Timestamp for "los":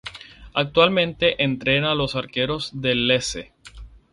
1.93-2.15